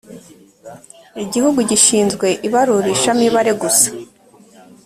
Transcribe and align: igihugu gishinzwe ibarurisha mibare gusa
igihugu 1.23 1.59
gishinzwe 1.69 2.27
ibarurisha 2.47 3.09
mibare 3.19 3.51
gusa 3.61 3.89